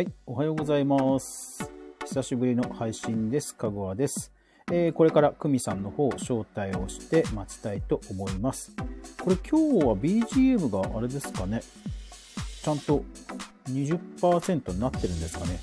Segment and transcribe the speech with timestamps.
[0.00, 1.70] はい、おはようございます。
[2.06, 3.54] 久しぶりの配信です。
[3.54, 4.32] かぐわです。
[4.72, 8.72] えーこれから久美さんの方、招待をして待ちたいと思います。
[9.22, 11.60] これ今日は BGM があれですかね。
[12.62, 13.04] ちゃんと
[13.68, 15.58] 20%になってるんですかね。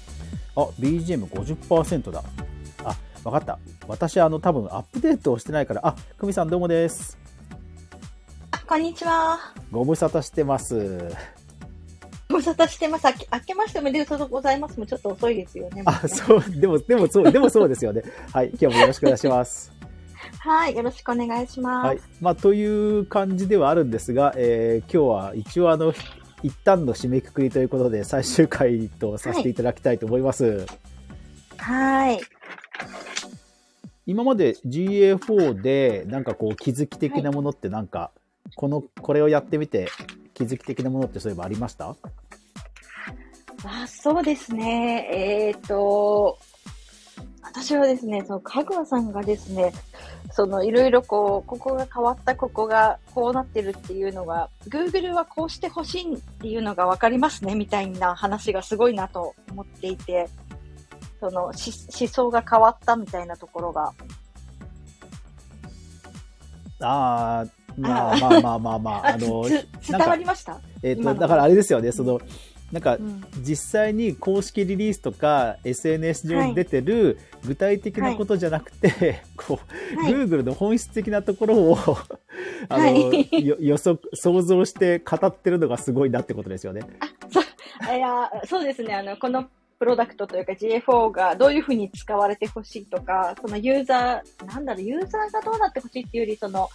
[0.55, 2.23] あ、BGM50% だ。
[2.83, 3.57] あ、わかった。
[3.87, 7.17] 私、あの、多分アップデートをしてないから、あ、久美さんどうもです。
[8.51, 9.39] あこんにちは。
[9.71, 11.11] ご無沙汰してます。
[12.37, 13.05] ご無沙汰してます。
[13.07, 14.77] あけ明けましておめでとうございます。
[14.77, 15.81] もうちょっと遅いですよね。
[15.85, 18.03] あ、そう、でも、でもそう、でもそうですよね。
[18.31, 19.71] はい、今日もよろしくお願いします。
[20.37, 20.75] はい。
[20.75, 21.85] よろしくお願いします。
[21.87, 21.99] はい。
[22.21, 22.63] まあ、とい
[22.99, 25.93] う感じではあるんですが、えー今日は一応あの、
[26.43, 30.63] 一旦の締めくくりということで、最終回とさせていただきたいと思います。
[31.57, 32.19] はい。
[34.05, 38.11] 今まで GA4 で、なんかこう、気づき的なものってなんか、
[38.55, 39.87] この、これをやってみて、
[40.35, 41.95] 気づき的なものってそういえばありました？
[43.69, 45.07] あそうですね。
[45.11, 46.37] えっ、と、
[47.41, 49.73] 私はですね、その、かぐわさんがですね、
[50.31, 60.29] その、いろいろこう、ここが変わった、ここがこうなってるっていうのが、Google はこうしてほしいっていうのがわかりますね、みたいな話がすごいなと思っていて、
[61.19, 63.93] その、し思想が変わったみたいなところが、
[66.79, 69.43] ああ、まああまあまあまあまあ、ああの、
[69.81, 70.59] 伝わりました？
[70.83, 71.19] えっ、と、今の。
[71.19, 72.19] だからあれですよね、その、
[72.71, 79.59] なんかう、ん実際に公式リリースとか SNS 上に出てる具体的なことじゃなくて、 こ
[79.95, 81.77] う、はい Google の本質的なところを
[82.69, 86.81] あの、はいよ予測、想像して語ってるのがすごいなってことですよね。
[87.95, 88.95] いや、そうですね。
[88.95, 89.45] あの、この
[89.79, 96.69] プロダクトというか GA4 がどういうふうに使われてほしいとか、そのユーザー、なんだろう、ユーザーがどうなってほしいっていうより、その、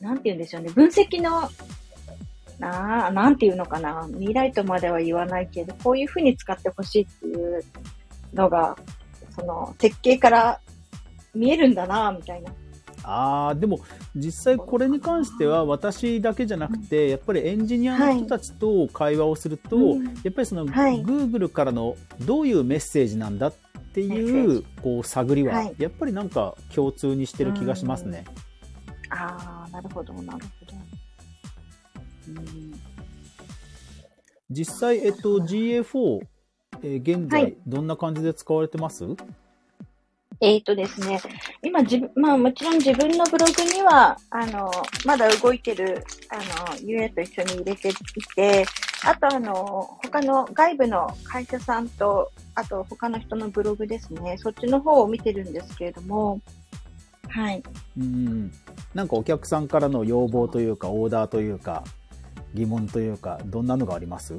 [0.00, 0.70] なんて言うんでしょうね。
[0.70, 1.48] 分析の、
[2.58, 4.06] なあ、なんて言うのかな。
[4.12, 7.64] 未来とまでは言わないけど、こういうふうに使ってほしいっていう
[8.32, 8.76] のが、
[9.36, 10.60] その、設計から
[11.34, 12.52] 見えるんだな、みたいな。
[13.04, 13.80] ああ、でも
[14.16, 23.54] 実際これに関しては私だけじゃなくて、やっぱりエンジニアの人たちと会話をすると、うんやっぱりそのはい Google からのどういうメッセージなんだっ
[23.92, 28.24] ていうこう探りははいやっぱりなんか共通にしてる気がしますね。
[29.10, 30.63] ああ、なるほど、なるほど。
[32.28, 32.94] うん
[34.50, 36.20] 実際、えっと、GA4、
[36.82, 37.56] えー現在はい。
[37.66, 39.04] どんな感じで使われてます、
[40.40, 41.20] えーとですね、
[41.62, 44.70] 今自分、まあもちろん自分のブログには、あの、
[45.06, 47.94] まだ動いてる、あの、UA と一緒に入れてい
[48.36, 48.66] て、
[49.04, 56.40] あとあの、他の外部の会社さんと、あと他の人のブログですね、そっちの方を見てるんですけれども、
[57.28, 57.62] はい。
[57.98, 58.52] うん。
[58.92, 61.82] なんかお客さんからの要望というかオーダーというか
[62.54, 64.34] 疑問というかどんなのがあります？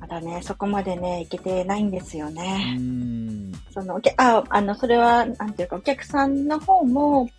[0.00, 2.74] まだね、そこまでね、いけてないんですようね。
[2.74, 3.52] ん。
[3.70, 7.30] その、あ、あの、それは、なんていうか、お客さんの方も、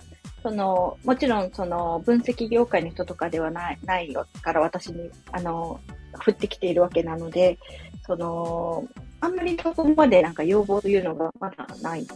[0.41, 5.79] その、もちろん、その、分析業界の人とかではない、ないよから私に、あの、
[6.25, 7.59] 降ってきているわけなので、
[8.05, 8.87] その、
[9.19, 12.07] あんまりそこまでなんか要望というのがまだない。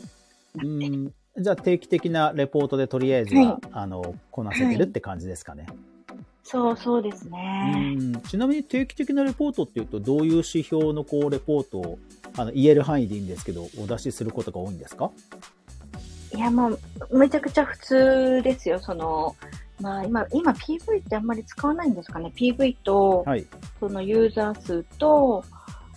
[0.64, 1.12] うん。
[1.38, 3.68] じゃあ定期的なレポートでとりあえずは、はい。
[3.72, 5.68] あのこなせてるって感じですかね、
[6.52, 7.96] そう、そうですうね。
[7.96, 12.00] んちなみに定期的なレポートっていうとどういう指標のこうレポートを
[12.38, 15.12] あの言える範囲でいいんですけどお出しすることが多いんですか？
[16.36, 18.80] いや、もう、めちゃくちゃ普通ですよ。
[18.80, 19.36] その、
[19.82, 22.32] まあ、今、今 PV ってあんまり使わないんですかね。
[22.36, 23.46] PV と、はい
[23.80, 25.44] そのユーザー数と、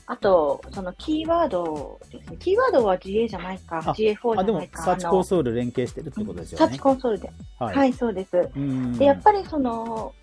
[0.07, 2.37] あと、そのキーワードですね。
[2.39, 4.83] キーワードは GA じゃないか、あ GA4 あでもじゃないか。
[4.83, 7.31] サーチコンソール連携してるってことですサーチよねコンソールで。
[7.59, 8.51] ははい、そうです。
[8.57, 10.15] うんで、やっぱりその、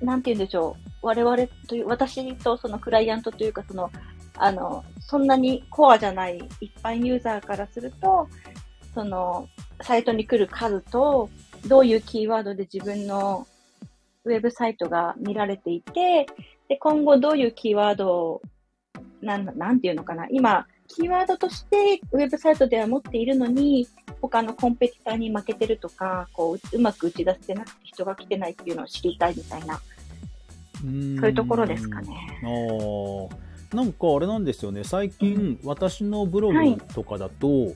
[0.00, 1.06] なんて言うんでしょう。
[1.06, 1.36] 我々
[1.68, 3.90] という、私とそのクライアントというか、その、
[4.34, 8.28] あの、そんなにコアじゃない一般ユーザーからすると、
[8.94, 9.48] その、
[9.82, 11.28] サイトに来る数と、
[11.66, 13.46] どういうキーワードで自分の
[14.24, 16.26] ウェブサイトが見られていて、
[16.68, 18.42] で、今後どういうキーワードを、
[19.20, 20.26] なん、なんていうのかな。
[20.30, 23.88] 今、キーワードとしてウェブサイトでは持っているのに、
[24.20, 29.80] 他のコンペティターに負けてるとか、こう、うまく打ち出せてなくて人が来てないっていうのを知りたいみたいな、
[30.84, 31.16] うん。
[31.18, 32.10] そういうところですかね。
[33.72, 34.82] なんかあれなんですよね。
[34.84, 37.74] 最近、私のブログとかだと、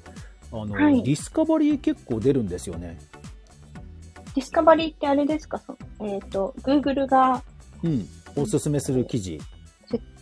[0.53, 1.03] あのはい。
[1.03, 2.99] ディスカバリー結構出るんですよね。
[4.35, 5.59] ディスカバリーってあれですか？
[5.59, 7.43] そえっ、と、Google が、
[7.83, 9.39] うん、おすすめする記事。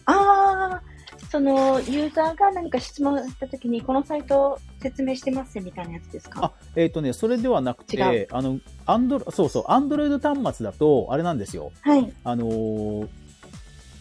[0.06, 0.82] ああ、
[1.30, 6.44] その、ユーザーが何か質問したときに、このサイト説明してますみたいなやつですか？
[6.44, 11.72] あ、えっ、とね、それではなく違て、あの、アンドロ、そうそう、アンドロイド端末だと、あれなんですよ。
[11.82, 12.12] はい。
[12.24, 13.08] あのー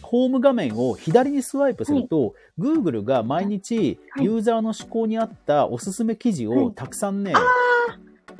[0.02, 4.24] ホーム画面を左にスワイプすると、Google が毎日はい。
[4.24, 6.74] ユーザーの思考に合ったおすすめ記事をはい。
[6.74, 7.38] たくさんね、あ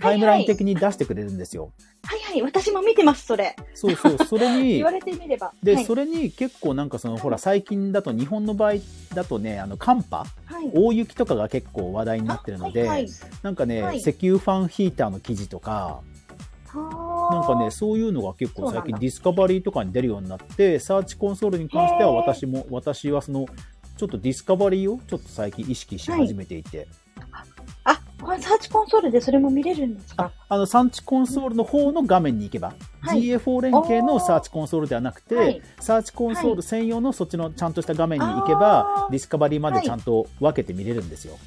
[0.00, 1.72] タイムライン的に出してくれるんですよ。
[2.02, 3.54] はいはい、私も見てます、それ。
[3.74, 5.52] そうそう、それに 言わ、れてみれば。
[5.62, 8.74] で、はい、それに結構なんかその、ほら、最近だと日本の場合
[9.14, 10.70] だとね、あの、寒波はい。
[10.74, 13.02] 大雪とかが結構話題になってるので、あはい。
[13.02, 13.10] はい
[13.42, 13.98] なんかね、はい。
[13.98, 16.00] 石油ファンヒーターの記事とか、
[16.66, 17.34] はあ。
[17.34, 23.46] なんかね、そういうのが結構最近 Discovery とかに出るようになって、 Search Console に関しては私も、私はその、
[23.96, 27.09] ちょっと Discovery をちょっと最近意識し始めていて、あ、
[28.22, 30.32] これ Search Console でそれも見れるんですか？
[30.48, 33.22] あの、 Search Console の方の画面に行けば、はい。
[33.22, 35.62] GA4 連携の Search Console ではなくて、はい。
[35.80, 39.10] Search Console 専用のそっちのちゃんとした画面に行けあば、ー。
[39.10, 41.38] Discovery までちゃんと分けて見れるんですよ。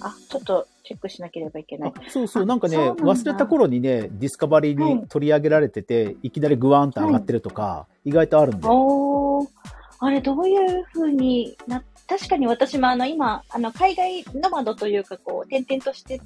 [0.00, 1.92] あ、ちょっとチェックしなければいけない。
[1.94, 8.66] あそうそう、あなんかね忘れた頃にね、 Discovery に取り上げられてて、い、きなりグワーンと上がってるとか、意外とあるんで。
[9.98, 16.20] あれどういう風にな、確かに私もあの今、あの海外ノマドというかこう、転々として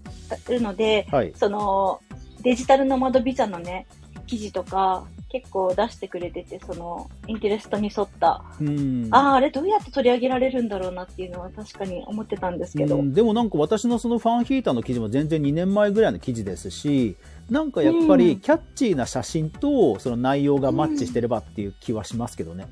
[0.48, 1.32] るので、はい。
[1.36, 2.00] その
[2.42, 3.86] デジタルノマドビザのね、
[4.26, 9.08] 記事とか結構出してくれてて、そのインテレストに沿った、うん。
[9.10, 12.96] ああ、あれどうやって取り上げられるんだろうなっていうのは確かに思ってたんですけど。
[12.96, 17.16] うんでもなんか私のそのファンヒーターの記事も全然2年前ぐらいの記事ですし、
[17.50, 22.66] なんかやっぱりうんキャッチーな写真とその内容がマッチしてればっていう気はしますけどね。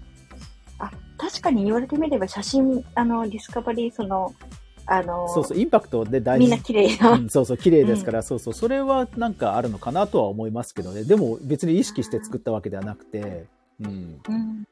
[0.79, 4.35] あ、確かに言われてみれば写真、あの、ディスカバリー、その、
[4.87, 6.65] あの、そうそう、インパクトで大みんな事。
[6.65, 7.13] 綺麗な。
[7.13, 11.05] うん、そうそう、綺麗ですから、そうそう、それはなんかあるのかなとは思いますけどね。
[11.05, 13.47] でも別に意識して作ったわけではなくて、
[13.81, 14.21] うん。
[14.29, 14.67] うん。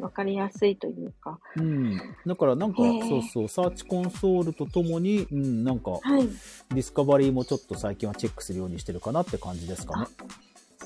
[0.00, 1.38] わかりやすいというか。
[1.56, 2.00] うん。
[2.26, 6.26] だからなんかそうそう、サーチコンソールとともに、うん、なんか、はい。
[6.70, 10.06] ディスカバリーもちょっと最近はチェックするようにしてるかなって感じですかね。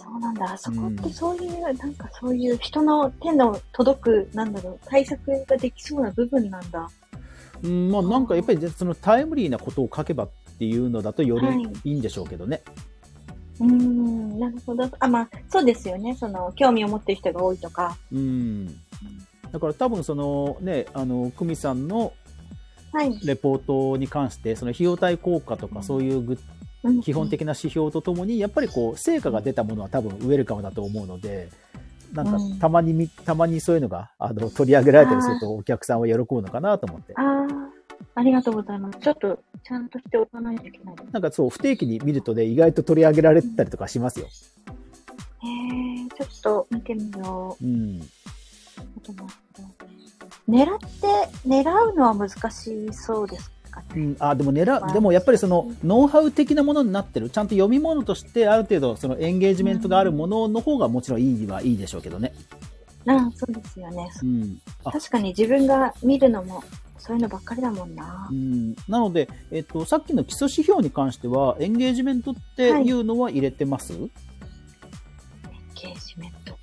[0.07, 0.57] そうなんだ。
[0.57, 6.89] そこっうんてそういう、なんかそういう人の手の届く、なんだろう、対策ができそうな部分なんだ。
[7.63, 12.63] うん、まあなんかやっぱりそのタイムリーなことを書けばっていうのだとよりはいいいんでしょうけどね。
[13.59, 14.89] うーん、なるほど。
[15.01, 16.15] あ、まあ、そうですよね。
[16.15, 17.97] その、興味を持ってる人が多いとか。
[18.13, 18.67] うん。
[19.51, 22.13] だから多分そのね、あの、久美さんの
[22.93, 23.19] はい。
[23.25, 26.39] レポートに関して、その費用対効果とかそういうぐうん
[27.03, 27.29] 基本。
[27.29, 31.49] 的な指標とともに、やっぱりこう、成果が出たものは多分ウェルカムだと思うので、
[32.13, 37.15] なんかうんたまにみ、たまにそういうのがあの取り上げられたりするとお客さんは喜ぶのかなと思って。
[37.17, 37.47] ああ、
[38.15, 38.99] ありがとうございます。
[39.01, 40.95] ちょっと、ちゃんとしておかないといけない。
[41.13, 44.27] なんかそう、不定期に見るとね、意外と取り上げられたりとかしますよ。
[44.27, 48.01] へえ、ちょっと見てみようん。
[48.01, 48.03] う。
[49.03, 49.57] ちょっと待って
[50.49, 50.87] 狙って、
[51.47, 51.63] 狙
[51.93, 53.51] うのは難しそうです
[53.83, 54.03] かね。
[54.03, 62.33] うん、あでも狙まあうでもやっぱりそのノウハウ的なものになってるちゃんと読み物としてある程度そのエンゲージメントがあるものの方がもちろんいいはいいでしょうけどね、
[63.07, 64.11] ああ、そうですよね。
[64.23, 66.63] うんあ確かに自分が見るのも、
[66.99, 68.35] そういうのばっかりだもんなう。
[68.35, 74.11] ん、なので、えっと、さっきの基礎指標に関してはエンゲージメントっていうのは入れてます、エン
[75.75, 76.59] ゲージメント。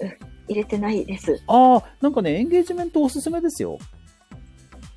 [0.00, 0.08] うん、
[0.48, 1.42] 入れてないです。
[1.46, 3.78] ああなんかねエンゲージメントおすすめですよ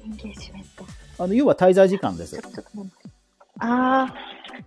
[0.04, 0.86] エンゲージメント。
[1.21, 2.35] あの要は滞在時間です
[3.59, 3.68] ああ、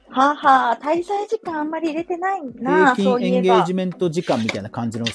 [0.09, 3.75] はあはあ、滞在時間あんまり入れてないな平均エンゲージ。
[3.75, 5.07] メント時間みたいな感じの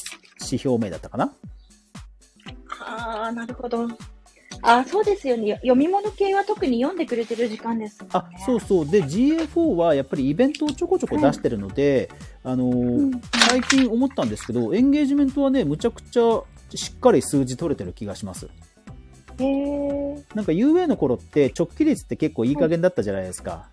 [0.41, 1.31] 指標名だったかな
[2.81, 3.87] ああ、なるほど。
[4.61, 5.53] あーそうですよね。
[5.61, 8.09] 読み物系は特に読んでくれてる時間ですね。
[8.11, 12.09] あそうそうで GA4 はやっぱりイベントをちょこちょこ出してるので、
[12.43, 13.21] あのーうん。
[13.47, 16.43] 最近思ったんですけど、エンゲージメントはね、むちゃくちゃ
[16.75, 18.49] しっかり数字取れてる気がします。
[19.39, 20.23] へえ。
[20.35, 23.67] なんか UA の頃って直帰率って結構いい加減だったじゃないですか。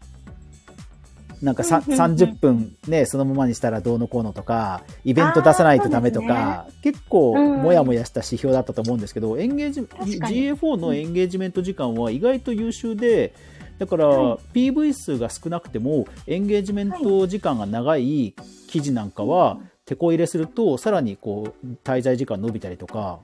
[1.43, 10.49] なんかさうんうんうん30分ね、そのままにしたらどうのこうのとか、イベント出さないとダメとか、結構うんもやもやした指標だったと思うんですけど、エンゲージ、確かに。
[10.49, 13.35] GA4 のエンゲージメント時間は意外と優秀で、
[13.79, 18.35] だからはい PV 数が少なくてもエンゲージメント時間が長い
[18.69, 23.19] 記事なんかは、手こ入れするとさらにこう滞在時間伸びたりとか、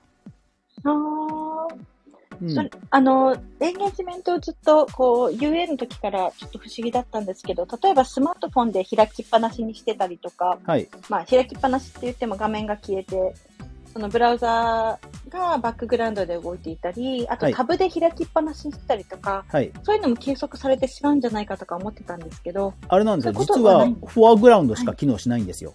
[2.43, 2.71] うん。
[2.91, 13.35] あの、エンゲージメントをずっと、こう、UA の時からちょっと不思議だったんですけど、例えばスマートフォンで開きっぱなしにしてたりとか、はい、まあ、開きっぱなしって言っても画面が消えて、
[13.93, 17.55] そのブラウザーがバックグラウンドで動いていたり、あとはい。
[17.55, 23.33] タブで開きっぱなしにしてたりとか、はい、そういうのも計測されてしまうんじゃないかとか思ってたんですけど、あれなんですよ。
[23.35, 25.75] 実はフォアグラウンドしか機能しないんですよ。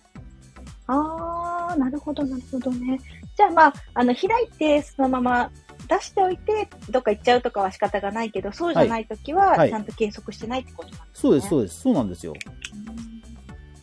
[0.87, 2.99] あー、なるほど、なるほどね。
[3.35, 5.51] じゃあまあ、あの、開いてそのまま
[5.87, 11.11] 出しておいて、どっか行っちゃうとかは仕方がないけど、そうじゃないときは、はいちゃんと計測してないってことなんですね。
[11.13, 12.33] そうです、そうです、そうなんですよ。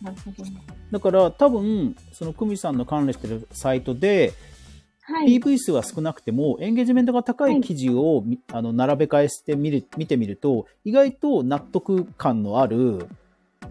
[0.03, 0.63] なるほどね。
[0.91, 4.33] だから多分、その久美さんの関連してるサイトで、
[5.07, 13.07] はい PV 数は少なくても、エンゲージメントが高い記事をみ、あの並べ替えしてみる、見てみると、意外と納得感のある、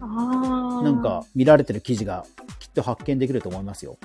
[0.00, 0.82] ああ。
[0.84, 2.24] なんか見られてる記事が
[2.60, 3.96] きっと発見できると思いますよ。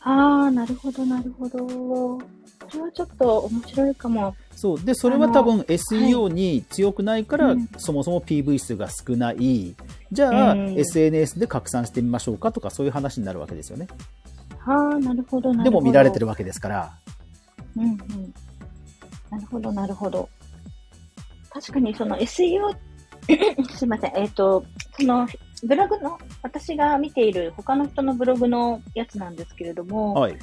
[0.00, 2.18] ああ、なるほど、なるほど。
[2.74, 4.34] それはちょっと面白いかも。
[4.56, 4.80] そう。
[4.84, 9.74] で、それは多分は SEO に強くないから、うんそもそも PV 数が少ない。
[10.10, 13.86] じゃあ、うん SNS で拡散してみましょうかとか、そういう話になるわけですよね。
[14.66, 15.70] ああ、なるほど、なるほど。
[15.70, 16.92] でも見られてるわけですから。
[17.76, 17.98] うんうん。
[19.30, 20.28] なるほど、なるほど。
[21.50, 22.74] 確かにその SEO、
[23.76, 24.64] すいません、えっ、と、
[24.98, 25.28] その
[25.62, 30.36] ブログの、私が見ている他の人のブログのやつなんですけれども、はい。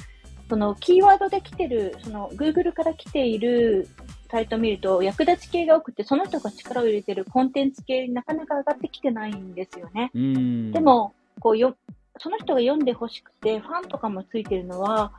[0.52, 3.88] そのキーワードで来てる、その Google から来ている
[4.30, 10.10] サイトを見ると、役立ち系が多くて、その人が力を入れてるコンテンツ系、なかなか上がってきてないんですよね。
[10.12, 10.70] うん。
[10.70, 11.74] で、も、こうよ、
[12.18, 15.14] その人が読んでほしくて、ファンとかもついてるのは、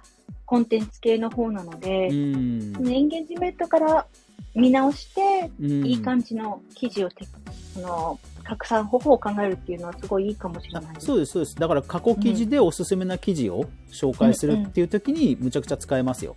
[0.45, 2.71] コンテンツ系の方なので、エン
[3.07, 4.05] ゲージメントから
[4.53, 7.25] 見直して、うんいい感じの記事をて、
[7.73, 10.95] その、拡散方法を考えるっていうのはすごいいいかもしれない。
[10.99, 11.55] そうです、そうです。
[11.55, 16.35] だから過去記事でおすすめな記事を紹介するっていう時にむちゃくちゃ使えますよ。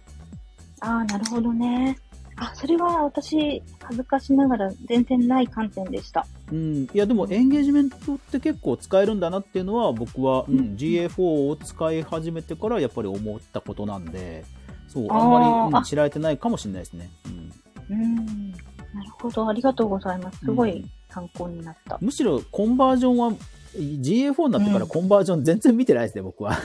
[0.80, 1.98] ああ、なるほどね。
[2.38, 6.26] あ、それは私、恥ずかしながら全然ない観点でした。
[6.52, 6.84] うん。
[6.84, 14.44] いや、でもエンゲージメントって結構使えるんだなっていうのは僕は、うんうん GA4 を使い始めてからやっぱり思ったことなんで、
[14.88, 17.08] そう、あんまり、うんあ知られてないかもしれないですね。
[17.26, 17.52] うん
[17.88, 18.50] うん。
[18.50, 19.48] なるほど。
[19.48, 20.40] ありがとうございます。
[20.40, 21.98] すごい参考になった。
[22.00, 23.32] むしろコンバージョンは
[23.76, 26.58] GA4 になってからうんコンバージョン全然見てないですね、僕は。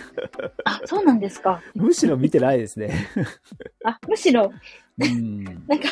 [0.65, 1.61] あ、そうなんですか。
[1.75, 3.07] むしろ見てないですね。
[3.83, 4.51] あ、むしろ、
[4.99, 5.43] うん。
[5.67, 5.89] なんか、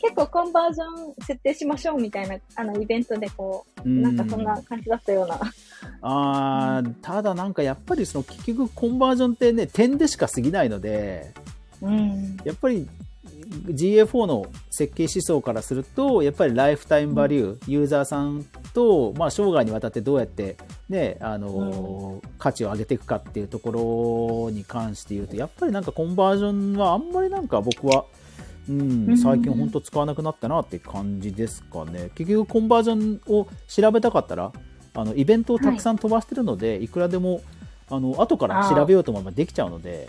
[0.00, 5.40] 結構コンバージョン設定しましょうみたいな、あの、イベントでこう、うんなんかそんな感じだったような。
[6.02, 11.32] あーただなんかやっぱりその結局コンバージョンってね、点でしか過ぎないので、
[11.82, 12.36] うん。
[12.44, 12.88] やっぱり
[13.50, 20.56] GA4 の設計思想からすると、やっぱりライフタイムバリュー、ユーザーさんと、まあ、生涯にわたってどうやって、
[20.88, 28.04] ね、あの、価値を上げていくかっていうところに関して言うと、やっぱりなんかコンバージョンはあんまりなんか僕は、
[28.68, 29.18] うんう、ん。
[29.18, 32.10] 最近本当使わなくなったなって感じですかね。
[32.14, 34.52] 結局コンバージョンを調べたかったら、
[34.94, 37.40] あの、イベントをたくさん飛ばしてるので、い、くらでも、
[37.88, 40.08] あの、後から調べようと思えばできちゃうので、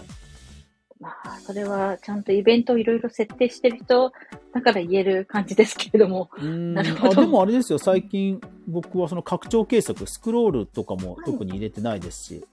[1.01, 4.13] まあ、それはちゃんとイベントをいろいろ設定してる人
[4.53, 6.29] だから言える感じですけれども。
[6.37, 12.45] うんなるほどあでもあれですよ、最近僕はその拡張計測、スクロールとかもはい特に入れてないですし、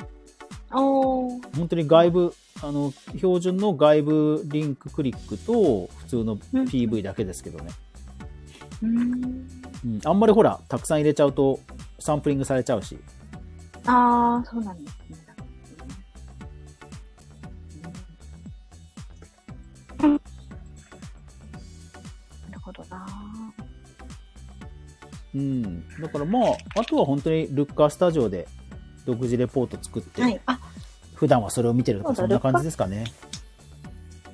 [0.72, 1.56] おー。
[1.56, 7.70] 本当に外部、あの、標準の外部リンククリックと普通の PV だけですけどね。
[8.82, 9.46] うん。
[9.84, 11.60] うん、あんまりほら、たくさん入れちゃうと
[11.98, 12.98] サンプリングされちゃうし。
[13.86, 14.97] ああ、そうなんです
[25.38, 25.88] うん。
[26.00, 28.48] だからまあ、あとは本当にルッカースタジオで
[29.06, 30.40] 独自レポート作って、はい。
[30.46, 30.58] あ、
[31.14, 33.04] 普段はそれを見てるとか、そんな感じですかね。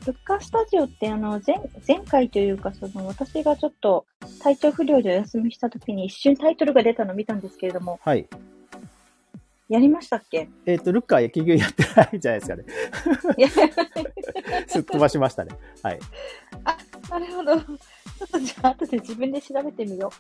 [0.07, 1.57] ルッカースタジオって、あの、前、
[1.87, 4.07] 前回というか、その、私がちょっと
[4.43, 8.27] 体調不良でお休みした時に一瞬タイトルが出たのを見たんですけれども、はい。
[9.71, 10.51] やりましたっけ？
[10.67, 12.65] えっ、と、ルッカー結局やってないんじゃないですかね。
[14.69, 15.57] すっ飛ばしましたね。
[15.83, 16.01] はい。
[17.11, 17.59] なるほど。
[17.59, 17.75] ちょ
[18.25, 20.13] っとじゃあ、後で自分で調べてみよ。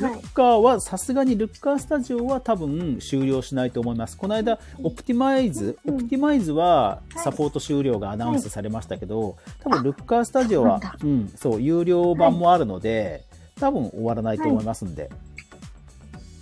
[0.00, 4.16] ルッカーはさすがにルッカースタジオは多分終了しないと思います。
[4.16, 13.24] この間、オプティマイズ、うんオプティマイズははいサポート終了がアナウンスされましたけど、多分ルッカースタジオはそうなんそう、有料版もあるので、
[13.60, 15.10] 多分終わらないと思いますんで、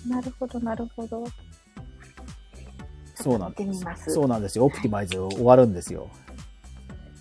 [0.09, 1.25] なるほど、なるほど。
[3.15, 4.11] そうなん見てみます。
[4.11, 4.65] そうなんですよ。
[4.65, 6.09] オプティマイズ終わるんですよ。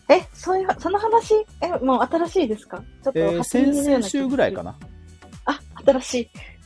[0.10, 2.84] え、そういう、その話、え、もう新しいですか？
[3.04, 4.76] ちょっとえ先々週ぐらいかな。
[5.86, 6.14] あ、新し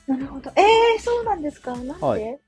[0.08, 0.12] い。
[0.12, 0.52] なるほど。
[0.56, 2.40] えー、そうなんですかなんで、はい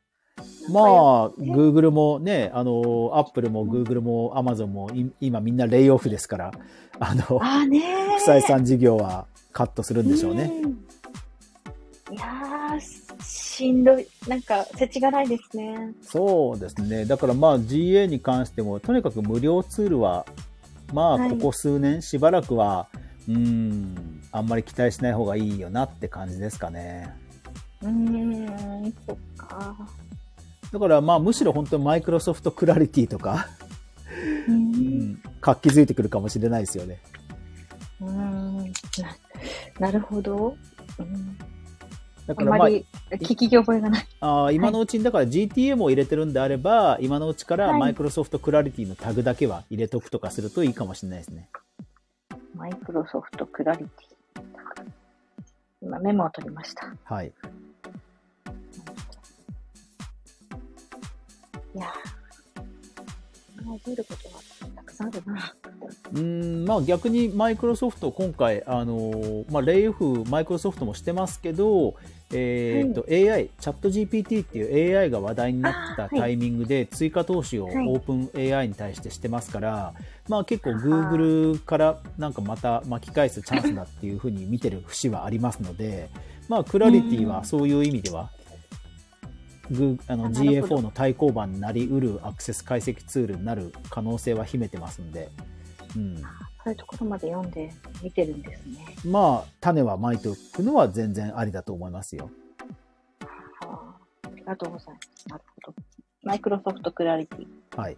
[0.69, 6.51] まあ、え？Google もね、あの、Apple も Google も Amazon もい今みんなレイオフですから、
[6.99, 10.51] あの、あーねー不採算事業はカットするんでしょうね。
[10.63, 10.87] うん
[12.09, 14.07] いやー、しんどい。
[14.29, 15.93] なんか、せちがないですね。
[16.01, 17.03] そうですね。
[17.03, 20.25] だからまあ GA に関しても、とにかく無料ツールは、
[20.93, 22.87] まあはいここ数年しばらくは、
[23.27, 27.13] うーん、あんまり期待しない方がいいよなって感じですかね。
[27.81, 29.75] うーん、そっか。
[30.71, 33.47] だからまあむしろ本当にマイクロソフトクラリティとか、
[34.47, 36.99] うんん、活気づいてくるかもしれないですよね。
[38.01, 38.71] うーんな
[39.79, 40.55] なるほど。
[40.99, 41.37] うん
[42.27, 44.07] だからまあ、あんまり聞き覚えがない。
[44.19, 51.49] あー今のうちにだから GTM を入れてるんであれば、今のうちからはいマイクロソフトクラリティのタグだけは入れとくとかするといいかもしれないですね。
[52.67, 53.89] マイクロソフトクラリティ。
[55.81, 56.93] 今メモを取りました。
[57.05, 57.27] はい。
[57.27, 57.31] い
[61.79, 64.35] やー、覚えることが
[64.75, 65.55] たくさんあるな。
[66.11, 71.95] うーん、まあ逆にマイクロソフト今回、あのーまあレイオフマイクロソフトもしてますけど、
[72.33, 77.75] えっ、と、AI、チャット GPT っていう AI が話題になったタイミングで追加投資をオはい。
[77.75, 79.93] ープン AI に対してしてますから、
[80.27, 86.09] まあ結構 Google からなんかまた巻き返すチャンスだっていうふうに見てる節はありますので、
[86.49, 88.29] まあクラリティはそういう意味では、
[90.07, 90.75] あのあなるほど。
[90.77, 95.29] GA4 の対抗版になりうるアクセス解析ツールになる可能性は秘めてますんで、
[95.95, 96.21] うん、
[96.67, 97.71] そういうところまで読んで
[98.03, 98.85] 見てるんですね。
[99.05, 102.29] まあ種はまいておくのは全然ありだと思いますよ。
[103.61, 105.29] はあ、ありがとうございます。
[105.29, 105.77] なるほど。
[106.23, 107.47] マイクロソフトクラリティ。
[107.77, 107.97] はい。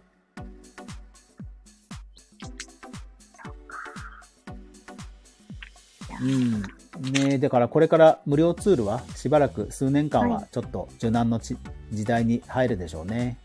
[6.22, 6.62] うん。
[7.12, 11.56] ねだからこれから無料ツールはしばらく数年間ははいちょっと柔軟のち
[11.90, 13.36] 時代に入るでしょうね。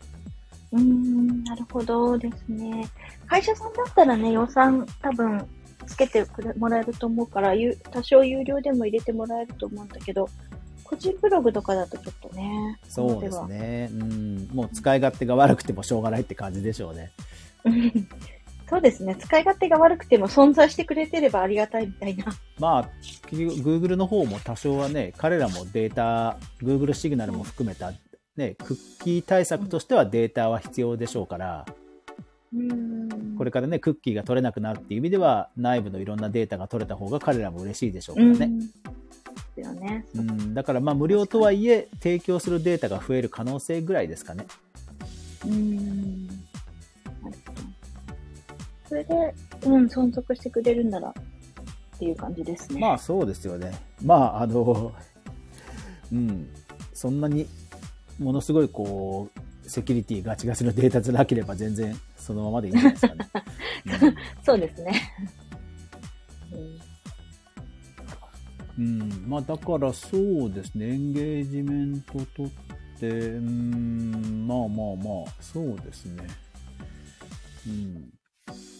[0.76, 2.86] うーん、なるほどですね。
[3.26, 5.46] 会社さんだったらね、予算多分
[5.86, 10.28] つけてくれもらえると思うから、ゆ多少有料でも入れてもらえると思うんだけど、
[10.84, 12.78] 個人ブログとかだとちょっとね。
[12.88, 13.88] そうですね。
[13.92, 14.48] うん。
[14.52, 17.10] もう使い勝手が悪くてもしょうがないって感じでしょうね。
[18.68, 19.14] そうですね。
[19.14, 22.24] 使い勝手が悪くても存在してくれてればありがたいみたいな。
[22.58, 22.90] まあ、
[23.30, 27.92] Google の方も多少はね、彼らもデータ、Google シグナルも含めた、
[28.36, 31.66] ね、クッキー対策としてはデータは必要でしょうから、
[33.36, 38.46] これからね、クッキーが取れなくなるっていう意味では、内部のいろんなデータが取れた方が彼らも嬉しいでしょうからね。
[38.46, 38.96] うん
[39.56, 40.04] ですよね。
[40.14, 44.46] うん、だからまあ無料とはいえ、提供するデータが増える可能性ぐらいですかね。
[45.44, 46.28] うーん。
[48.88, 51.12] それで、うん、存続してくれるんならっ
[51.98, 52.80] ていう感じですね。
[52.80, 53.72] まあそうですよね。
[54.04, 54.92] まあ、あの、
[56.12, 56.48] うん、
[56.92, 57.48] そんなに
[58.18, 59.28] ものすごいこ
[59.64, 63.28] う、セキュリティガチガチのデータじゃなければ全然そのままでいいんじゃないですかね。
[64.02, 65.12] うんそうですね。
[66.52, 66.86] うん
[68.78, 72.50] うん、まあだからそうですね、エンゲージメントとっ
[73.00, 76.26] て、うん、まあまあまあ、そうですね。
[77.66, 78.12] うん。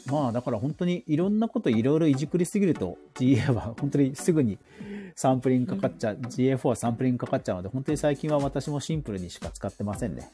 [0.06, 4.58] まあだから本当にいろんなこといろいろいじくりすぎると GA は本当にすぐに
[5.16, 10.30] サンプリングかかっちゃう、GA4 はサンプリングかかっちゃうので、本当に最近は私もシンプルにしか使ってませんね。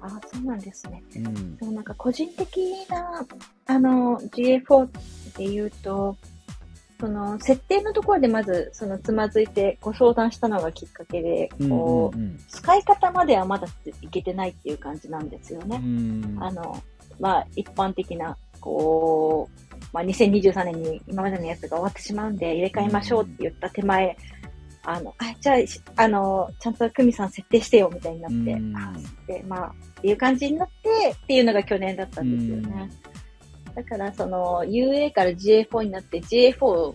[0.00, 1.04] ああ、そうなんですね。
[1.14, 1.56] うん。
[1.56, 3.24] でもなんか個人的な、
[3.66, 4.88] あの、GA4
[5.38, 6.16] で言うと、
[7.00, 13.68] その、設定のところでまず、その、つまずいてご相談したのがきっかけで、うんこう、うん使い方まではまだ
[14.02, 15.68] いけてないっていう感じなんですようん。
[15.68, 15.76] ね。
[15.76, 16.82] うんあの、
[17.22, 24.16] まあ、一般的な、こう、まあ、2023年に今までのやつが終わってしまうんで、入れ替えましょうって言った手前、
[24.82, 28.92] あの、あ、じゃあし、あの、ちゃんと久美さん設定してよ、みたいになって、うんあ
[29.28, 32.90] で、まあ、っていう感じになって、っていうのが去年だったんですよね。
[33.76, 36.94] だから、その、UA から GA4 になって、GA4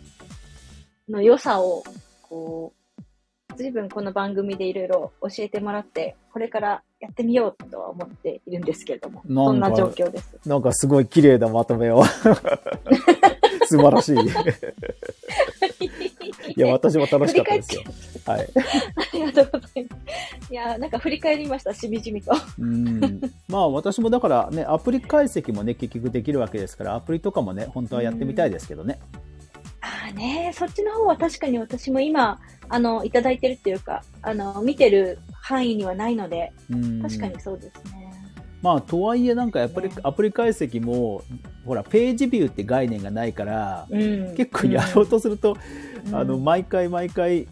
[1.07, 1.85] の良さを、
[2.21, 10.37] こう、随分この番組でいろいろ教えてもらって、これからやってみようとは思っているんですけれども、そんな状況です。
[10.45, 12.03] なんかすごい綺麗なまとめを。
[13.67, 14.17] 素晴らしい。
[16.55, 17.83] いや、私も楽しかったですよ。
[18.25, 18.47] はい。
[18.95, 19.97] ありがとうございま
[20.41, 20.51] す。
[20.51, 22.33] いや、なんか振り返りました、しみじみと。
[22.59, 23.21] うん。
[23.47, 28.99] まあ私もだからね、アプリ解析もね、結局できるわけですから、アプリとかもね、本当はやってみたいですけどね。
[29.81, 37.01] ああね、そっちの方は確かに私も今、あの、いただいてるっていうか、あの、見てる範囲にはないので、うん。
[37.01, 38.11] 確かにそうですね。
[38.61, 41.23] まあとはいえなんかやっぱりねアプリ解析も、
[41.65, 44.35] ほら、ページビューって概念がないから、うん。
[44.35, 45.55] 結構やろうとすると、
[46.07, 47.47] うんあの、毎回毎回、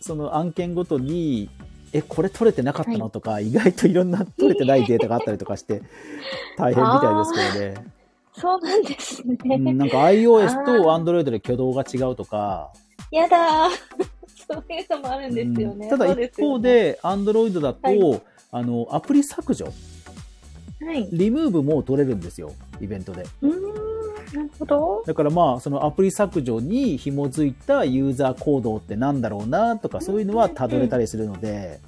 [0.00, 1.50] その案件ごとに、
[1.92, 5.82] え、これ取れてなかったの、はいとか、意外といろんな取れてないデータがあったりとかして、
[6.56, 7.92] 大変みたいですけどね。
[8.34, 9.36] そうなんですね。
[9.44, 12.72] うん、なんか iOS と Android で挙動が違うとか、
[13.10, 14.11] やだー。
[14.52, 15.86] そういうのもあるんですよね。
[15.86, 18.22] うんただそうすよね一方、で Android だと、はい
[18.54, 21.08] あの、アプリ削除、はい。
[21.10, 23.24] リムーブも取れるんですよ、イベントで。
[23.40, 25.02] うーん、なるほど。
[25.06, 31.80] だからまあ、そのアプリ削除に紐づいたユーザー行動ってなんだろうなとか、そういうのは辿れたりするので、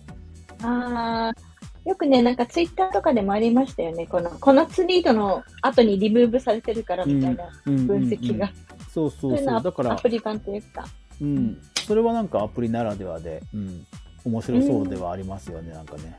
[0.62, 4.06] ああ、よくね、なんかツイッターとかでもありましたよね。
[4.06, 8.50] この、このツイートの後にリムーブされてるからみたいなうんうんうん分析が。
[8.90, 9.30] そうそうそう。
[9.32, 10.86] そういうのはだからア、プリ版というか。
[11.20, 11.58] うん。
[11.86, 13.86] それはなんかアプリならではで、うん。
[14.24, 16.18] 面白そうではありますよね、なんかね。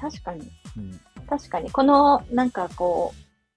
[0.00, 0.48] 確かに。
[0.76, 1.00] うん。
[1.28, 1.70] 確かに。
[1.70, 3.12] この、なんかこ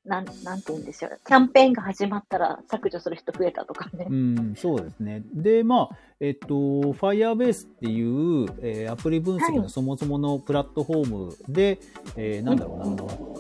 [0.06, 1.20] う、なん、なんて言うんでしょう。
[1.28, 4.08] キャンペーンが始まったら削除する人増えたとかね。
[4.10, 5.22] うん、そうですね。
[5.34, 11.80] で、まあ、えっと、Firebase っていう、えーアプリ分析はいのそもそものプラットフォームで、
[12.16, 12.96] えーなんだろうな、あの、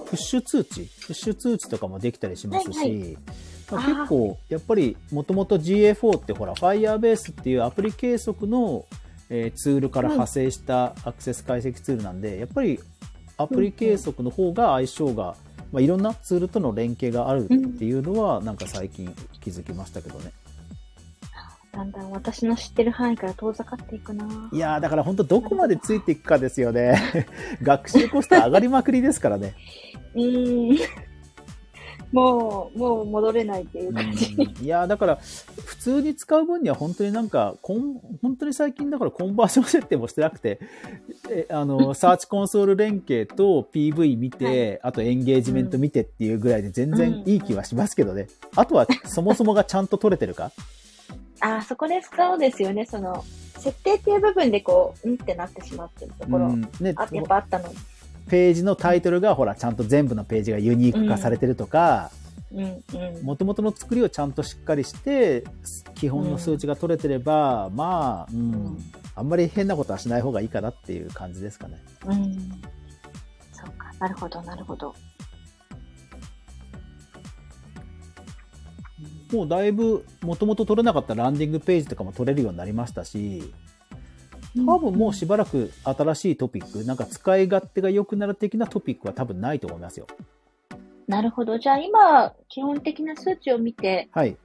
[0.06, 8.86] プッシュ通知、プッシュ通知とかもできたりしますし、はいまああー結構、やっぱり、もともと GA4 ってほら、Firebase っていうアプリ計測の、
[9.29, 12.79] えーツールから派生したアクセス解析ツールなんで、やっぱり
[13.38, 15.36] アプリ計測の方が相性が、
[15.71, 20.32] まあ、いろんなツールとの連携があるっていうのは、なんか最近気づきましたけどね。
[21.71, 26.99] だんだん私の知ってる範囲から遠ざかっていくないやーだから本当どこまでついていくかですよね。
[27.62, 29.53] 学習コスト上がりまくりですからね。
[30.15, 30.77] うーん。
[32.12, 34.34] もう、もう戻れないっていう感じ。
[34.62, 35.15] いやーだから
[35.65, 40.60] 普通に使う分には本当になんかコン本当に最近だからコンバージョン設定もしてなくて
[41.30, 50.52] えあの サーチコンソール連携と PV 見て、あとエンゲージメント見てっていうぐらいで全然いい気はしますけどね、あとはそもそもがちゃんと取れてるか？
[51.41, 52.86] ああ、そこでそうですよね。
[52.86, 53.24] その、
[53.58, 57.69] 設定っていう部分でこう、うんってなってしまってるところ、うんね、あやっぱあったの。
[58.30, 62.12] ページのタイトルがほらちゃんと全部のページがユニーク化されてるとか、
[62.52, 63.24] うん、うん。
[63.24, 65.44] もともとの作りをちゃんとしっかりして、
[65.96, 68.78] 基本の数値が取れてれば、まあ、うん、ん
[69.15, 71.78] あんまり変なことはしない方がいいかなっていう感じですかね。
[72.06, 72.34] うん。
[73.52, 73.92] そうか。
[74.00, 74.96] なるほど、なるほど。
[79.32, 83.54] もうだいぶ、もともと取れなかったランディングページとかも取れるようになりましたし、
[84.56, 90.08] 多分もうしばらく新しいトピック、なんか使い勝手が良くなる的なトピックは多分ないと思いますよ。
[91.08, 91.58] なるほど。
[91.58, 94.38] じゃあ今、基本的な数値を見て、はい。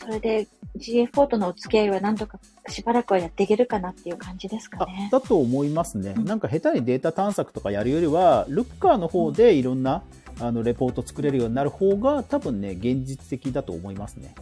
[0.00, 2.38] それで GA4 とのお付き合いはなんとか
[2.68, 5.08] しばらくはやっていけるかなっていう感じですかあね。
[5.10, 6.14] だと思いますね。
[6.16, 10.02] うんなんか下手にデータ探索とかやるよりは、ルッカーの方でいろんな、
[10.40, 14.34] あのレポート作れるようになる方が多分ね、現実的だと思いますね。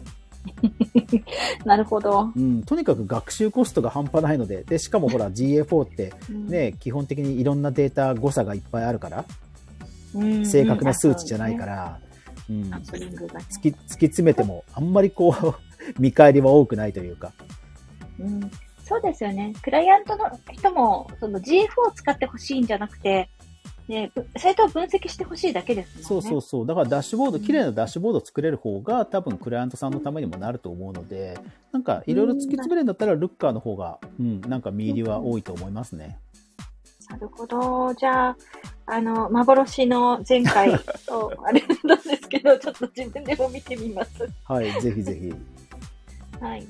[1.65, 2.31] なるほど。
[2.35, 9.25] うん、とにかく学習コストが半端ないので、で、しかもほら GA4 ってうんね、基本的にいろんなデータ誤差がいっぱいあるから、
[10.13, 11.65] うん正確な数値じゃないか。
[11.65, 11.99] ら、
[12.49, 12.77] うん、ね。
[12.77, 13.75] 突き突き
[14.07, 15.55] 詰めてもあんまりこう、
[15.99, 17.33] 見返りは多くないというか。
[18.19, 18.51] うん
[18.87, 19.53] そうですよね。
[19.61, 23.29] クライアントの人も、その GF を使ってほしいんじゃなくて、
[23.87, 26.03] ね、ぶサイトを分析してほしいだけですもんね。
[26.03, 26.67] そうそうそう。
[26.67, 31.39] だからダッシュボード、うん綺麗なダッシュボードを作れる方が多分クライアントさんのためにもなると思うので、
[31.71, 36.19] なんかいろいろ突き詰めるんだったらルッカーの方が、うん、なんか見入りは多いと思いますね。
[37.09, 37.93] なるほど。
[37.93, 38.37] じゃあ、
[38.85, 44.29] あの、幻の前回と、 あれなんですけど、ちょっと自分でも見てみます。
[44.43, 45.33] はい、ぜひぜひ。
[46.43, 46.67] はい。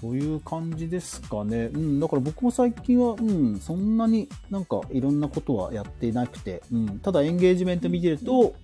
[0.00, 1.70] という感じですかね。
[1.72, 8.54] うん、だから僕も最近は、うん、そんなになんかいろんなことはやっていなくて、うん、ただエンゲージメント見てると、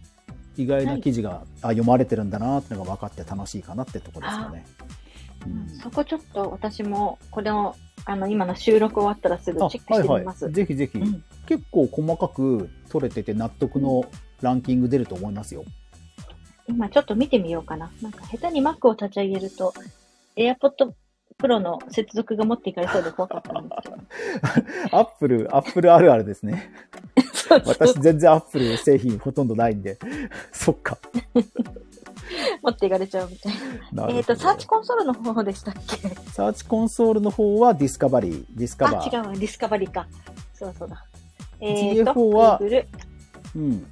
[0.57, 4.65] 意外な記事が、あ読まれてるんだなっていうのが分かって楽しいかなってところですかね。
[4.77, 4.85] うん
[5.83, 7.75] そこちょっと私も、これを、
[8.07, 10.45] あの、今の収録終わったらすぐチェックしてみます。
[10.47, 10.65] はいはい。
[10.65, 14.07] ぜひぜひ、うん結構細かく取れてて納得の
[14.41, 15.65] ランキング出ると思いますよ。
[16.67, 17.91] 今ちょっと見てみようかな。
[18.01, 19.75] なんか下手に Mac を立ち上げると、
[20.37, 20.95] AirPod
[21.39, 23.97] Pro の接続が持っていかれそうで怖かったんですけど。
[24.97, 26.71] アップル、アップルあるあるですね。
[27.33, 29.99] そうそう私全然アップル製品ほとんどないんで。
[30.53, 30.99] そっか。
[32.63, 33.53] 持っていかれちゃうみたい
[33.93, 34.07] な。
[34.07, 36.09] なえっ、と、サーチコンソールの方でしたっけ？
[36.33, 38.45] サーチコンソールの方はディスカバリー。
[38.51, 39.15] ディスカバあ、ー。
[39.15, 40.07] 違うわ、ディスカバリーか。
[40.55, 41.05] そうそうだ。
[41.61, 42.87] えっ、と、GA4 は Google
[43.57, 43.87] うん。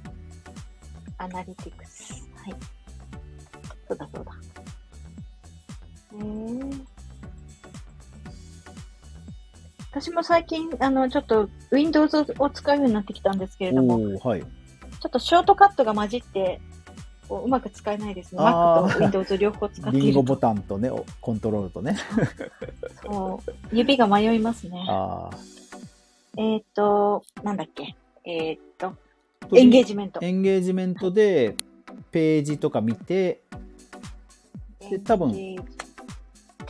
[1.17, 2.27] アナリティクス。
[2.35, 2.55] はい。
[3.87, 4.31] そうだそうだ。
[6.15, 6.81] えー、
[9.93, 14.41] 私も最近、あの、ちょっと Windows を使うようになってきたんですけれども、はい。
[14.41, 14.47] ちょ
[15.07, 16.59] っとショートカットが混じって、
[17.29, 18.41] こううまく使えないですね。
[18.41, 20.05] Mac と Windows 両方使っていると。
[20.05, 21.95] リンゴボタンとね、おコントロールとね。
[23.03, 24.83] そう指が迷いますね。
[24.89, 25.29] あ
[26.37, 27.95] えっ、と、なんだっけ？
[28.25, 28.93] えっ、と、あ。
[29.53, 30.19] エンゲージメント。
[30.23, 31.55] エンゲージメントで、
[32.11, 33.41] ページとか見て、
[34.89, 35.31] で多分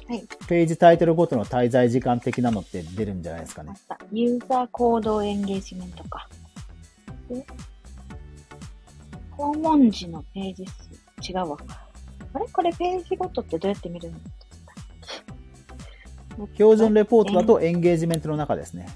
[0.08, 3.74] はい、ページタイトルごとの滞在時間的なのって出るんじゃないですかね。
[4.12, 6.28] ユーザー行動エンゲージメントか。
[7.30, 7.46] で、
[9.32, 10.66] 訪問時のページ
[11.22, 11.32] 数？
[11.32, 11.58] 違うわ。
[12.34, 12.46] あれ？
[12.52, 14.20] これページごとってどうやって見るんだ
[16.56, 18.88] 標準レポートだとエンゲージメントの中ですね。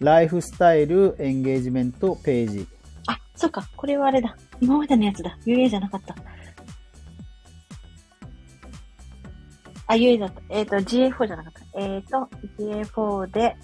[0.00, 2.66] ライフスタイル、エンゲージメント、ページ。
[3.06, 3.68] あ、そうか。
[3.76, 4.36] これはあれだ。
[4.60, 5.38] 今までのやつだ。
[5.46, 6.16] UA じゃなかった。
[9.88, 10.40] あ、UA だった。
[10.50, 11.80] えっ、と、GA4 じゃなかった。
[11.80, 13.56] えっ、と、GA4 で、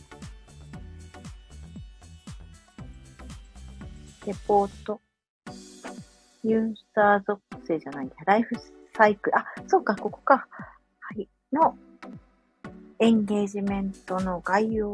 [4.26, 5.00] レポート、
[6.44, 8.14] ユーザー属性じゃないんだ。
[8.24, 8.54] ライフ
[8.96, 10.46] サイクル、あ、そうか、ここか。
[11.00, 11.28] はい。
[11.52, 11.76] の、
[13.00, 14.88] エンゲージメントの概要。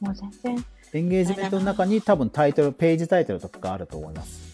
[0.00, 4.50] もう全然、エンゲージメントの中に多分タイトル、ページタイトルとかがあると思います。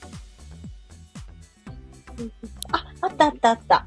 [3.27, 3.87] あ、あったあったあっ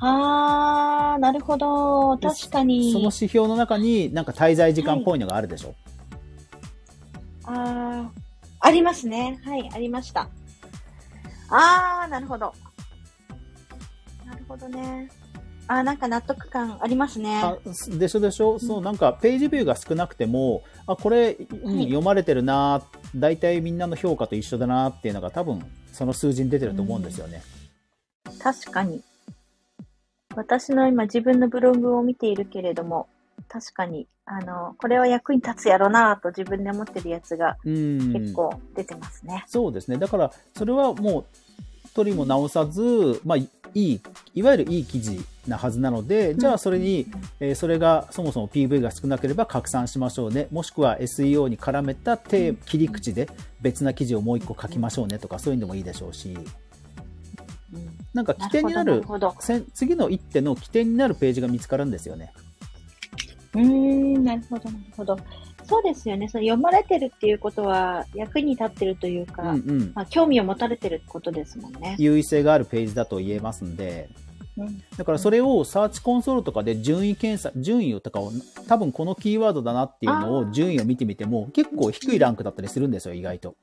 [0.00, 2.16] あー、なるほど。
[2.16, 2.92] で確かに。
[2.92, 5.74] その指標の中になんか滞在時間っぽいのがあるでしょ？
[7.44, 8.08] あー、
[8.60, 9.40] ありますね。
[9.44, 10.28] はい、ありました。
[11.50, 12.52] あー、なるほど。
[14.26, 15.08] なるほどね。
[15.66, 17.40] あー、なんか納得感ありますね。
[17.42, 17.56] あ
[17.98, 22.82] でしょでしょ、そう、なんかページビューが少なくても、あ、これ、うんはい読まれてるな、
[23.16, 27.42] 大体みんなの評価と一緒だなっていうのが多分その数字に出てると思うんですよね。
[28.38, 29.02] 確かに。
[30.34, 33.08] 私の今自分のブログを見ているけれども、
[33.48, 38.12] 確かに、あの、これは役に立つやろなと自分で思ってるやつがうん。
[38.12, 39.44] 結構出てますね。
[39.46, 39.96] そうですね。
[39.96, 41.24] だから、それはもう、
[41.94, 44.00] 取りも直さず、まあ、いい、
[44.34, 47.06] いわゆるいい記事なはずなので、じゃあそれに、
[47.40, 50.48] えーそれがそもそも PV が少なければ拡散しましょうね。
[50.50, 53.28] もしくは SEO に絡めたテー切り口で
[53.60, 56.67] 別な記事をもう一個書きましょうねとか、そういうのもいいでしょうし、うん
[58.14, 59.02] なんか起点になる
[59.74, 62.32] 次の一手の起点になるページが見つかるんですよね。
[63.54, 63.62] うー
[64.18, 65.18] ん、なるほど、なるほど。
[65.64, 66.28] そうですよね。
[66.28, 69.92] その読まれてるっていうことは役に立ってるというか、うんうん。
[69.94, 71.96] まあ、興味を持たれてることですもんね。
[71.98, 74.08] 優位性があるページだと言えますんで、
[74.56, 78.32] うん、だからそれをサーチコンソールとかで順位検査、順位をとかを、
[78.66, 83.54] 多分このキーワードだなっていうのあをー順位を見てみても結構低いランクだったりするんですよ、意外と。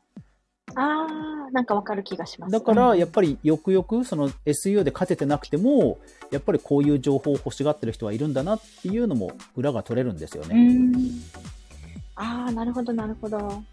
[0.75, 2.51] あー、なんかわかる気がします。
[2.51, 5.99] だからうんやっぱりよくよくその SEO で勝ててなくても、
[6.31, 10.91] やっぱりこういう情報を欲しがってる人はいるんだなっていうのも裏が取れるんですようね。
[12.15, 13.63] あー、なるほど、なるほど。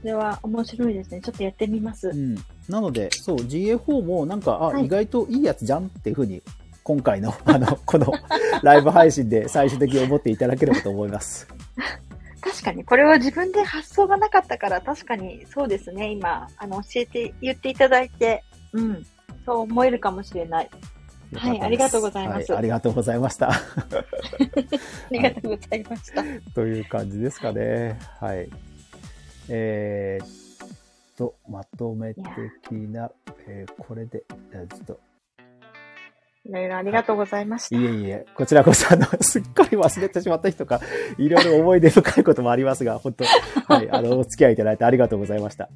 [0.00, 1.20] それは面白いですね。
[1.20, 2.08] ちょっとやってみます。
[2.10, 2.34] うん。
[2.68, 6.42] なので、そう、GA4 もなんか、あ、はい意外といいやつじゃんっていうふうに、
[6.82, 8.12] 今回の、あの、この
[8.62, 11.48] ライブ配信で最終的に思っていただければと思います。
[12.64, 16.10] 確かに、これは自分で発想がなかったから、確かにそうですね。
[16.10, 19.06] 今、あの、教えて、言っていただいて、うん。
[19.44, 20.70] そう思えるかもしれない。
[21.30, 23.50] よかったですありがとうございますはありがとうございました。
[23.52, 23.56] あ
[25.10, 26.24] りがとうございました。
[26.54, 27.98] という感じですかね。
[28.18, 28.48] はい。
[29.50, 30.28] えーっ
[31.18, 32.24] と、まとめ的
[32.72, 33.10] な、
[33.46, 34.22] えーこれで、
[34.52, 35.00] えーちょっと、
[36.46, 37.76] いろいろありがとうございました。
[37.76, 40.80] いえいえ、こちらこそ、あの、 すっかり忘れてしまった人か、
[41.16, 43.24] いろいろ思い出深いこともありますが、本当
[43.72, 45.70] はい、あの、お付き合いいただいてありがとうございました。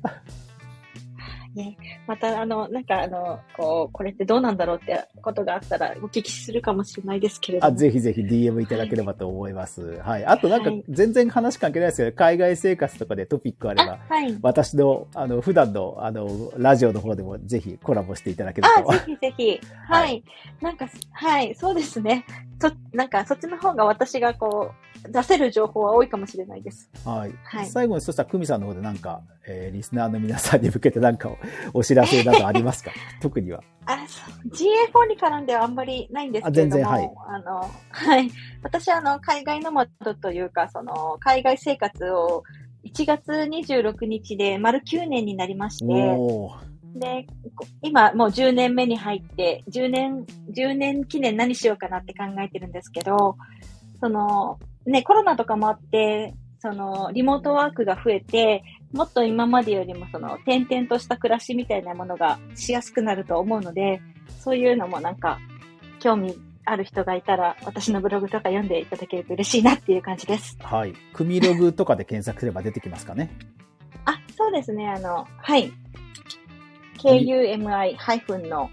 [2.06, 7.76] また、あの、なんか、あの、こう、これってどうなんだろうってことがあったら、お聞きするかもしれないですけれどあ、も。
[7.76, 9.98] ぜひぜひ DM いただければと思います。
[10.00, 10.24] はい。
[10.24, 14.38] あとなんかはい、全然話関係ないですけど、海外生活とかでトピックあればあ、、はい。
[14.42, 18.90] 私の、あの、普段の、あの、ラジオの方でもぜひコラボしていただけると。
[18.90, 19.60] あ、ぜひぜひ。
[19.88, 20.24] は はいい。
[20.60, 22.24] なんか、はい、そうですね。
[22.60, 26.90] そ、なんか、そっちの方が私がこう、出せる情報は多いかもしれないです。
[27.04, 27.34] はい。
[27.44, 31.30] はい最後に、そしたら、久美さんの方でなんか、えーリスナーの皆さんに向けてなんか
[31.74, 32.90] お知らせなどありますか？
[33.20, 33.62] 特には。
[33.86, 34.48] あ、そう。
[34.48, 38.30] GA4 に絡んではあんまりないんですけれども、あ全然はいあの、はい。
[38.62, 42.42] 私はあの、海外ノマドというか、その、海外生活を
[42.84, 46.18] 1月26日で丸9年になりまして、
[46.94, 50.24] で、こ今もう10年目に入って、10年、
[50.56, 53.36] 10年記念何しようかなって考えてるんですけど、
[54.00, 54.58] その、
[54.88, 64.00] ね、コロナとかもあって、その、リモートワークが増えて、もっと今までよりもその、転々とした暮らしみたいなものがしやすくなると思うので、
[64.40, 65.38] そういうのもなんか、
[66.00, 70.56] 興味ある人がいたら、私のブログとか読んでいただけると嬉しいなっていう感じです。
[70.60, 70.94] はい。
[71.12, 73.30] 組ログとかで検索すれば出てきますかね。
[74.04, 75.72] あ、そうですね、あの、はい。
[76.98, 78.70] KUMI ハイフンの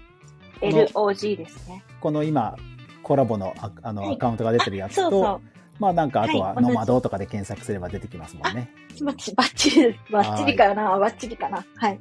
[0.60, 1.84] LOG ですね。
[2.00, 2.56] この今、
[3.02, 5.55] コラボのああの、はいアカウントが出てるやつと、そうそう。
[5.78, 8.70] まあなんかあとはノマドとかで検索すれば出てきますもんね。
[9.04, 11.64] バッチバッチリ、バッチリかな、バッチリかな？
[11.76, 12.00] はい。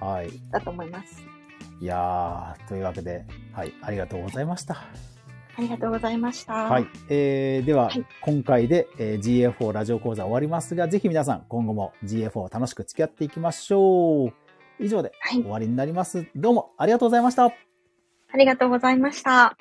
[0.00, 0.30] はい。
[0.50, 1.22] だと思います。
[1.80, 4.74] いやー、というわけで、はい、ありがとうございました。
[5.56, 6.52] ありがとうございました。
[6.54, 6.86] はい。
[7.08, 14.32] えー、では、はい今回で、えー GA4 ラジオ講座終わりますが、ぜひ皆さん今後も GA4 を楽しく付き合っていきましょう。
[14.80, 15.50] 以上ではい終。
[15.50, 16.26] わりになります。
[16.34, 17.44] どうもありがとうございました。
[17.44, 19.56] ありがとうございました。